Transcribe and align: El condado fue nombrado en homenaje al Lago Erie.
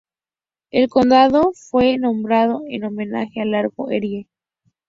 El 0.71 0.89
condado 0.89 1.51
fue 1.53 1.99
nombrado 1.99 2.63
en 2.65 2.85
homenaje 2.85 3.39
al 3.39 3.51
Lago 3.51 3.91
Erie. 3.91 4.27